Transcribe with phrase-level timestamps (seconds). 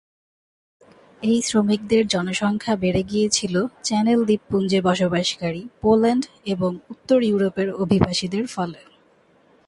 [1.21, 3.55] এই শ্রমিকদের জনসংখ্যা বেড়ে গিয়েছিল
[3.83, 8.81] চ্যানেল দ্বীপপুঞ্জে বসবাসকারী পোল্যান্ড এবং উত্তর ইউরোপের অভিবাসীদের ফলে।